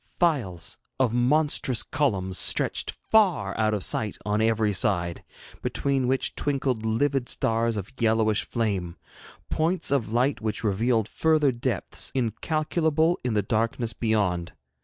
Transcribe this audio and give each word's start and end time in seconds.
Files 0.19 0.77
of 0.99 1.13
monstrous 1.13 1.83
columns 1.83 2.35
stretched 2.35 2.89
far 3.11 3.55
out 3.55 3.75
of 3.75 3.83
sight 3.83 4.17
on 4.25 4.41
every 4.41 4.73
side, 4.73 5.23
between 5.61 6.07
which 6.07 6.33
twinkled 6.33 6.83
livid 6.83 7.29
stars 7.29 7.77
of 7.77 7.93
yellowish 7.99 8.43
flame; 8.43 8.97
points 9.51 9.91
of 9.91 10.11
light 10.11 10.41
which 10.41 10.63
revealed 10.63 11.07
further 11.07 11.51
depths 11.51 12.11
incalculable 12.15 13.19
in 13.23 13.35
the 13.35 13.43
darkness 13.43 13.93
beyond. 13.93 14.53